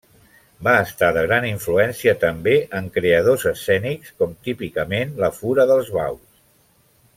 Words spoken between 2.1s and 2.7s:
també